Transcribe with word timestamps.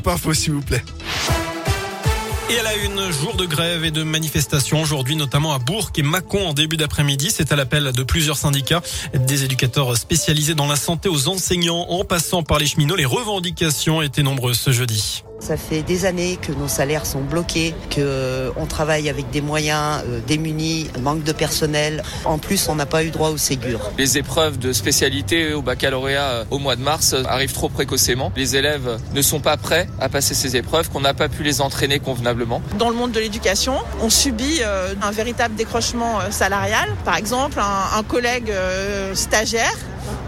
pas 0.00 0.16
faux, 0.16 0.34
s'il 0.34 0.52
vous 0.52 0.62
plaît. 0.62 0.82
Et 2.50 2.58
à 2.58 2.62
la 2.62 2.74
une, 2.76 3.12
jour 3.12 3.34
de 3.34 3.44
grève 3.44 3.84
et 3.84 3.90
de 3.90 4.02
manifestation 4.02 4.80
aujourd'hui, 4.80 5.16
notamment 5.16 5.52
à 5.52 5.58
Bourg 5.58 5.90
et 5.96 6.02
Mâcon 6.02 6.48
en 6.48 6.54
début 6.54 6.78
d'après-midi. 6.78 7.30
C'est 7.30 7.52
à 7.52 7.56
l'appel 7.56 7.92
de 7.92 8.02
plusieurs 8.02 8.38
syndicats, 8.38 8.80
des 9.12 9.44
éducateurs 9.44 9.94
spécialisés 9.98 10.54
dans 10.54 10.66
la 10.66 10.76
santé 10.76 11.10
aux 11.10 11.28
enseignants, 11.28 11.86
en 11.90 12.04
passant 12.04 12.42
par 12.42 12.58
les 12.58 12.66
cheminots. 12.66 12.96
Les 12.96 13.04
revendications 13.04 14.00
étaient 14.00 14.22
nombreuses 14.22 14.58
ce 14.58 14.72
jeudi. 14.72 15.24
Ça 15.40 15.56
fait 15.56 15.82
des 15.82 16.04
années 16.04 16.36
que 16.40 16.52
nos 16.52 16.66
salaires 16.66 17.06
sont 17.06 17.20
bloqués, 17.20 17.74
que 17.90 18.00
euh, 18.00 18.50
on 18.56 18.66
travaille 18.66 19.08
avec 19.08 19.30
des 19.30 19.40
moyens 19.40 20.02
euh, 20.06 20.20
démunis, 20.26 20.90
manque 21.00 21.22
de 21.22 21.32
personnel. 21.32 22.02
En 22.24 22.38
plus, 22.38 22.68
on 22.68 22.74
n'a 22.74 22.86
pas 22.86 23.04
eu 23.04 23.10
droit 23.10 23.30
au 23.30 23.36
Ségur. 23.36 23.80
Les 23.98 24.18
épreuves 24.18 24.58
de 24.58 24.72
spécialité 24.72 25.54
au 25.54 25.62
baccalauréat 25.62 26.22
euh, 26.22 26.44
au 26.50 26.58
mois 26.58 26.74
de 26.74 26.82
mars 26.82 27.14
arrivent 27.28 27.52
trop 27.52 27.68
précocement. 27.68 28.32
Les 28.36 28.56
élèves 28.56 28.98
ne 29.14 29.22
sont 29.22 29.40
pas 29.40 29.56
prêts 29.56 29.88
à 30.00 30.08
passer 30.08 30.34
ces 30.34 30.56
épreuves, 30.56 30.90
qu'on 30.90 31.00
n'a 31.00 31.14
pas 31.14 31.28
pu 31.28 31.44
les 31.44 31.60
entraîner 31.60 32.00
convenablement. 32.00 32.60
Dans 32.76 32.90
le 32.90 32.96
monde 32.96 33.12
de 33.12 33.20
l'éducation, 33.20 33.74
on 34.02 34.10
subit 34.10 34.60
un 35.00 35.10
véritable 35.10 35.54
décrochement 35.54 36.18
salarial. 36.30 36.88
Par 37.04 37.16
exemple, 37.16 37.60
un, 37.60 37.98
un 37.98 38.02
collègue 38.02 38.52
stagiaire 39.14 39.76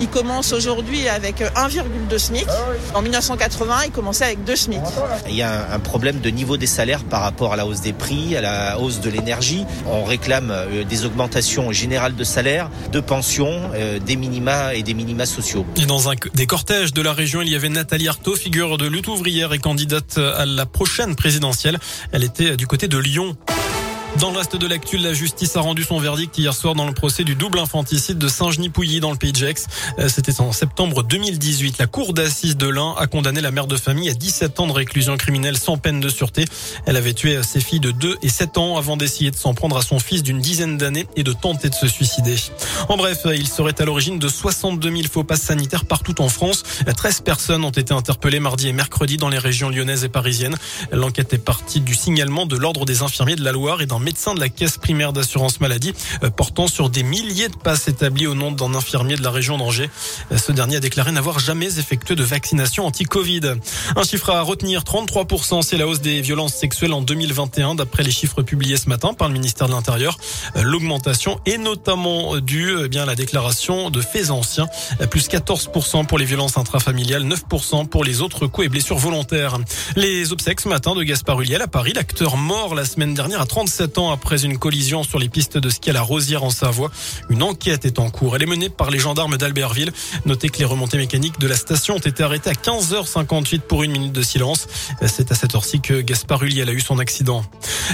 il 0.00 0.08
commence 0.08 0.52
aujourd'hui 0.52 1.08
avec 1.08 1.40
1,2 1.40 2.18
SMIC. 2.18 2.46
En 2.94 3.02
1980, 3.02 3.74
il 3.86 3.90
commençait 3.90 4.24
avec 4.24 4.44
2 4.44 4.56
SMIC. 4.56 4.80
Il 5.28 5.34
y 5.34 5.42
a 5.42 5.72
un 5.72 5.78
problème 5.78 6.20
de 6.20 6.30
niveau 6.30 6.56
des 6.56 6.66
salaires 6.66 7.04
par 7.04 7.22
rapport 7.22 7.52
à 7.52 7.56
la 7.56 7.66
hausse 7.66 7.80
des 7.80 7.92
prix, 7.92 8.36
à 8.36 8.40
la 8.40 8.78
hausse 8.78 9.00
de 9.00 9.10
l'énergie. 9.10 9.64
On 9.86 10.04
réclame 10.04 10.50
euh, 10.50 10.84
des 10.84 11.04
augmentations 11.04 11.72
générales 11.72 12.16
de 12.16 12.24
salaires, 12.24 12.70
de 12.92 13.00
pensions, 13.00 13.70
euh, 13.74 13.98
des 13.98 14.16
minima 14.16 14.74
et 14.74 14.82
des 14.82 14.94
minima 14.94 15.26
sociaux. 15.26 15.66
Et 15.76 15.86
dans 15.86 16.08
un 16.08 16.14
des 16.34 16.46
cortèges 16.46 16.92
de 16.92 17.02
la 17.02 17.12
région, 17.12 17.42
il 17.42 17.50
y 17.50 17.54
avait 17.54 17.68
Nathalie 17.68 18.08
Arthaud, 18.08 18.36
figure 18.36 18.78
de 18.78 18.86
lutte 18.86 19.08
ouvrière 19.08 19.52
et 19.52 19.58
candidate 19.58 20.18
à 20.18 20.46
la 20.46 20.66
prochaine 20.66 21.16
présidentielle. 21.16 21.78
Elle 22.12 22.24
était 22.24 22.56
du 22.56 22.66
côté 22.66 22.88
de 22.88 22.98
Lyon. 22.98 23.36
Dans 24.18 24.32
le 24.32 24.38
reste 24.38 24.56
de 24.56 24.66
l'actu, 24.66 24.98
la 24.98 25.14
justice 25.14 25.56
a 25.56 25.60
rendu 25.60 25.84
son 25.84 25.98
verdict 25.98 26.36
hier 26.36 26.52
soir 26.52 26.74
dans 26.74 26.86
le 26.86 26.92
procès 26.92 27.22
du 27.22 27.36
double 27.36 27.60
infanticide 27.60 28.18
de 28.18 28.28
Saint-Genis-Pouilly 28.28 29.00
dans 29.00 29.12
le 29.12 29.16
Pays 29.16 29.32
de 29.32 29.36
Gex. 29.36 29.66
Euh, 29.98 30.08
c'était 30.08 30.40
en 30.40 30.52
septembre 30.52 31.04
2018. 31.04 31.78
La 31.78 31.86
cour 31.86 32.12
d'assises 32.12 32.56
de 32.56 32.66
l'Ain 32.68 32.94
a 32.98 33.06
condamné 33.06 33.40
la 33.40 33.52
mère 33.52 33.68
de 33.68 33.76
famille 33.76 34.10
à 34.10 34.14
17 34.14 34.58
ans 34.60 34.66
de 34.66 34.72
réclusion 34.72 35.16
criminelle 35.16 35.56
sans 35.56 35.78
peine 35.78 36.00
de 36.00 36.08
sûreté. 36.08 36.44
Elle 36.86 36.96
avait 36.96 37.14
tué 37.14 37.40
ses 37.44 37.60
filles 37.60 37.80
de 37.80 37.92
2 37.92 38.16
et 38.22 38.28
7 38.28 38.58
ans 38.58 38.76
avant 38.76 38.96
d'essayer 38.96 39.30
de 39.30 39.36
s'en 39.36 39.54
prendre 39.54 39.76
à 39.76 39.82
son 39.82 40.00
fils 40.00 40.22
d'une 40.22 40.40
dizaine 40.40 40.76
d'années 40.76 41.06
et 41.14 41.22
de 41.22 41.32
tenter 41.32 41.70
de 41.70 41.74
se 41.74 41.86
suicider. 41.86 42.36
En 42.88 42.96
bref, 42.96 43.20
il 43.26 43.46
serait 43.46 43.80
à 43.80 43.84
l'origine 43.84 44.18
de 44.18 44.28
62 44.28 44.90
000 44.90 45.02
faux 45.10 45.24
passes 45.24 45.42
sanitaires 45.42 45.84
partout 45.84 46.20
en 46.20 46.28
France. 46.28 46.64
13 46.84 47.20
personnes 47.20 47.64
ont 47.64 47.70
été 47.70 47.94
interpellées 47.94 48.40
mardi 48.40 48.68
et 48.68 48.72
mercredi 48.72 49.16
dans 49.16 49.28
les 49.28 49.38
régions 49.38 49.70
lyonnaises 49.70 50.04
et 50.04 50.08
parisiennes. 50.08 50.56
L'enquête 50.90 51.32
est 51.32 51.38
partie 51.38 51.80
du 51.80 51.94
signalement 51.94 52.44
de 52.44 52.56
l'ordre 52.56 52.84
des 52.84 53.02
infirmiers 53.02 53.36
de 53.36 53.44
la 53.44 53.52
Loire 53.52 53.80
et 53.80 53.86
d'un 53.86 53.99
médecin 54.00 54.34
de 54.34 54.40
la 54.40 54.48
caisse 54.48 54.78
primaire 54.78 55.12
d'assurance 55.12 55.60
maladie 55.60 55.92
euh, 56.22 56.30
portant 56.30 56.66
sur 56.66 56.90
des 56.90 57.02
milliers 57.02 57.48
de 57.48 57.56
passes 57.56 57.88
établies 57.88 58.26
au 58.26 58.34
nom 58.34 58.52
d'un 58.52 58.74
infirmier 58.74 59.16
de 59.16 59.22
la 59.22 59.30
région 59.30 59.58
d'Angers. 59.58 59.90
Euh, 60.32 60.38
ce 60.38 60.52
dernier 60.52 60.76
a 60.76 60.80
déclaré 60.80 61.12
n'avoir 61.12 61.38
jamais 61.38 61.78
effectué 61.78 62.14
de 62.14 62.24
vaccination 62.24 62.86
anti-Covid. 62.86 63.54
Un 63.96 64.02
chiffre 64.02 64.30
à 64.30 64.40
retenir, 64.42 64.82
33%, 64.82 65.62
c'est 65.62 65.76
la 65.76 65.86
hausse 65.86 66.00
des 66.00 66.20
violences 66.20 66.54
sexuelles 66.54 66.92
en 66.92 67.02
2021 67.02 67.74
d'après 67.74 68.02
les 68.02 68.10
chiffres 68.10 68.42
publiés 68.42 68.76
ce 68.76 68.88
matin 68.88 69.14
par 69.14 69.28
le 69.28 69.34
ministère 69.34 69.68
de 69.68 69.72
l'Intérieur. 69.72 70.18
Euh, 70.56 70.62
l'augmentation 70.62 71.38
est 71.46 71.58
notamment 71.58 72.36
due 72.38 72.74
eh 72.84 72.88
bien, 72.88 73.02
à 73.02 73.06
la 73.06 73.14
déclaration 73.14 73.90
de 73.90 74.00
faits 74.00 74.30
anciens, 74.30 74.68
plus 75.10 75.28
14% 75.28 76.06
pour 76.06 76.18
les 76.18 76.24
violences 76.24 76.56
intrafamiliales, 76.56 77.24
9% 77.24 77.86
pour 77.88 78.04
les 78.04 78.20
autres 78.20 78.46
coups 78.46 78.66
et 78.66 78.68
blessures 78.68 78.98
volontaires. 78.98 79.58
Les 79.96 80.32
obsèques 80.32 80.60
ce 80.60 80.68
matin 80.68 80.94
de 80.94 81.02
Gaspard 81.02 81.40
Huliel 81.40 81.62
à 81.62 81.68
Paris, 81.68 81.92
l'acteur 81.94 82.36
mort 82.36 82.74
la 82.74 82.84
semaine 82.84 83.14
dernière 83.14 83.40
à 83.40 83.46
37 83.46 83.89
après 83.98 84.44
une 84.44 84.56
collision 84.56 85.02
sur 85.02 85.18
les 85.18 85.28
pistes 85.28 85.58
de 85.58 85.68
ski 85.68 85.90
à 85.90 85.92
la 85.92 86.02
Rosière 86.02 86.44
en 86.44 86.50
Savoie. 86.50 86.90
Une 87.28 87.42
enquête 87.42 87.84
est 87.84 87.98
en 87.98 88.08
cours. 88.08 88.36
Elle 88.36 88.44
est 88.44 88.46
menée 88.46 88.68
par 88.68 88.90
les 88.90 88.98
gendarmes 88.98 89.36
d'Albertville. 89.36 89.92
Notez 90.24 90.48
que 90.48 90.58
les 90.58 90.64
remontées 90.64 90.96
mécaniques 90.96 91.38
de 91.40 91.48
la 91.48 91.56
station 91.56 91.96
ont 91.96 91.98
été 91.98 92.22
arrêtées 92.22 92.50
à 92.50 92.54
15h58 92.54 93.60
pour 93.60 93.82
une 93.82 93.92
minute 93.92 94.12
de 94.12 94.22
silence. 94.22 94.68
C'est 95.06 95.32
à 95.32 95.34
cette 95.34 95.54
heure-ci 95.54 95.80
que 95.80 96.00
Gaspard 96.00 96.42
Ulliel 96.44 96.68
a 96.68 96.72
eu 96.72 96.80
son 96.80 96.98
accident. 96.98 97.44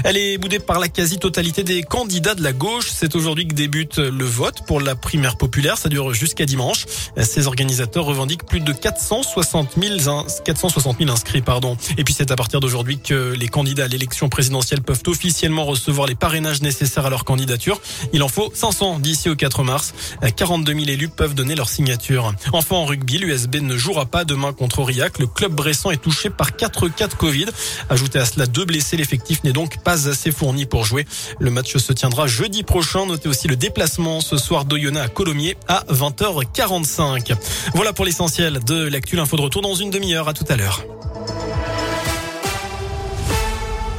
Elle 0.04 0.16
est 0.16 0.38
boudée 0.38 0.58
par 0.58 0.78
la 0.78 0.88
quasi-totalité 0.88 1.62
des 1.62 1.82
candidats 1.82 2.34
de 2.34 2.42
la 2.42 2.52
gauche. 2.52 2.88
C'est 2.92 3.14
aujourd'hui 3.14 3.46
que 3.46 3.54
débute 3.54 3.98
le 3.98 4.24
vote 4.24 4.66
pour 4.66 4.80
la 4.80 4.94
primaire 4.94 5.36
populaire. 5.36 5.78
Ça 5.78 5.88
dure 5.88 6.12
jusqu'à 6.14 6.46
dimanche. 6.46 6.86
Ces 7.20 7.46
organisateurs 7.46 8.04
revendiquent 8.04 8.46
plus 8.46 8.60
de 8.60 8.72
460 8.72 9.74
000, 9.80 9.96
460 10.44 10.98
000 10.98 11.10
inscrits. 11.10 11.42
Pardon. 11.42 11.76
Et 11.96 12.04
puis 12.04 12.14
c'est 12.14 12.30
à 12.30 12.36
partir 12.36 12.60
d'aujourd'hui 12.60 12.98
que 12.98 13.34
les 13.34 13.48
candidats 13.48 13.84
à 13.84 13.88
l'élection 13.88 14.28
présidentielle 14.28 14.82
peuvent 14.82 15.02
officiellement 15.06 15.64
recevoir 15.64 16.06
les 16.06 16.14
parrainages 16.14 16.62
nécessaires 16.62 17.06
à 17.06 17.10
leur 17.10 17.24
candidature. 17.24 17.80
Il 18.12 18.22
en 18.22 18.28
faut 18.28 18.50
500 18.54 18.98
d'ici 18.98 19.28
au 19.28 19.36
4 19.36 19.62
mars. 19.62 19.94
42 20.36 20.72
000 20.72 20.84
élus 20.86 21.08
peuvent 21.08 21.34
donner 21.34 21.54
leur 21.54 21.68
signature. 21.68 22.34
Enfin, 22.52 22.76
en 22.76 22.84
rugby, 22.84 23.18
l'USB 23.18 23.56
ne 23.56 23.76
jouera 23.76 24.06
pas 24.06 24.24
demain 24.24 24.52
contre 24.52 24.80
Aurillac. 24.80 25.18
Le 25.18 25.26
club 25.26 25.52
bressan 25.52 25.90
est 25.90 25.96
touché 26.02 26.30
par 26.30 26.56
4 26.56 26.88
cas 26.88 27.08
de 27.08 27.14
Covid. 27.14 27.46
Ajoutez 27.88 28.18
à 28.18 28.24
cela 28.24 28.46
deux 28.46 28.64
blessés, 28.64 28.96
l'effectif 28.96 29.44
n'est 29.44 29.52
donc 29.52 29.78
pas 29.86 30.08
assez 30.08 30.32
fourni 30.32 30.66
pour 30.66 30.84
jouer. 30.84 31.06
Le 31.38 31.48
match 31.48 31.76
se 31.76 31.92
tiendra 31.92 32.26
jeudi 32.26 32.64
prochain. 32.64 33.06
Notez 33.06 33.28
aussi 33.28 33.46
le 33.46 33.54
déplacement 33.54 34.20
ce 34.20 34.36
soir 34.36 34.64
d'Oyonnax 34.64 35.06
à 35.06 35.08
Colomiers 35.08 35.56
à 35.68 35.84
20h45. 35.88 37.36
Voilà 37.72 37.92
pour 37.92 38.04
l'essentiel 38.04 38.58
de 38.64 38.88
l'actu. 38.88 39.20
Info 39.20 39.36
de 39.36 39.42
retour 39.42 39.62
dans 39.62 39.76
une 39.76 39.90
demi-heure. 39.90 40.28
À 40.28 40.32
tout 40.32 40.44
à 40.48 40.56
l'heure. 40.56 40.84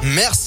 Merci. 0.04 0.38